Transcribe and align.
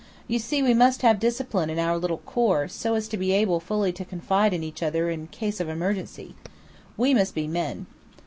"You 0.27 0.39
see 0.39 0.63
we 0.63 0.73
must 0.73 1.03
have 1.03 1.19
discipline 1.19 1.69
in 1.69 1.77
our 1.77 1.95
little 1.95 2.23
corps, 2.25 2.67
so 2.67 2.95
as 2.95 3.07
to 3.09 3.17
be 3.17 3.33
able 3.33 3.59
fully 3.59 3.91
to 3.93 4.03
confide 4.03 4.51
in 4.51 4.63
each 4.63 4.81
other 4.81 5.11
in 5.11 5.27
cases 5.27 5.61
of 5.61 5.69
emergency. 5.69 6.33
We 6.97 7.13
must 7.13 7.35
be 7.35 7.45
men." 7.47 7.85